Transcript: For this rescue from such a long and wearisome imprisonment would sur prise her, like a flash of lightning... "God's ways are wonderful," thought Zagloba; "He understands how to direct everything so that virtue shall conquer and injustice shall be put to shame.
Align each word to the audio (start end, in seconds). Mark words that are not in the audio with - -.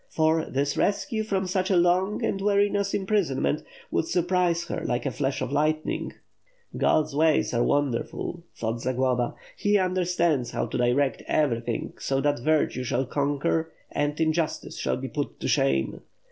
For 0.09 0.45
this 0.45 0.75
rescue 0.77 1.21
from 1.21 1.45
such 1.45 1.69
a 1.69 1.75
long 1.77 2.25
and 2.25 2.41
wearisome 2.41 3.01
imprisonment 3.01 3.61
would 3.91 4.07
sur 4.07 4.23
prise 4.23 4.65
her, 4.65 4.81
like 4.83 5.05
a 5.05 5.11
flash 5.11 5.43
of 5.43 5.51
lightning... 5.51 6.13
"God's 6.75 7.15
ways 7.15 7.53
are 7.53 7.61
wonderful," 7.63 8.41
thought 8.55 8.81
Zagloba; 8.81 9.35
"He 9.55 9.77
understands 9.77 10.49
how 10.49 10.65
to 10.65 10.77
direct 10.79 11.21
everything 11.27 11.93
so 11.99 12.19
that 12.21 12.39
virtue 12.39 12.83
shall 12.83 13.05
conquer 13.05 13.71
and 13.91 14.19
injustice 14.19 14.79
shall 14.79 14.97
be 14.97 15.07
put 15.07 15.39
to 15.39 15.47
shame. 15.47 16.01